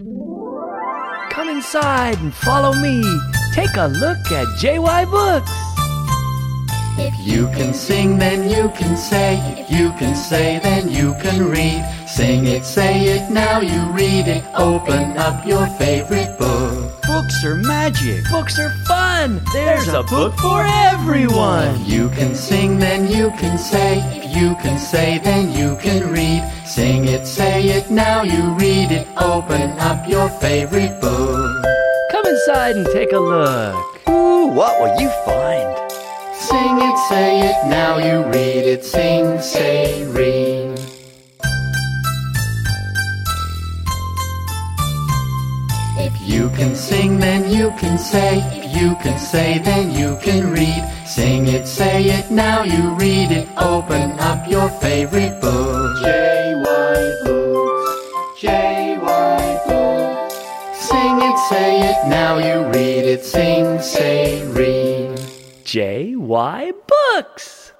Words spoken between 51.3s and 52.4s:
it, say it,